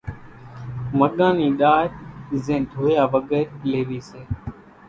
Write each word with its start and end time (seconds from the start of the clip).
مڳان 0.99 1.33
ني 1.39 1.47
ڏار 1.59 1.85
زين 2.43 2.61
ڌويا 2.71 3.03
وڳرِ 3.13 3.45
ليوي 3.71 3.99
سي 4.09 4.21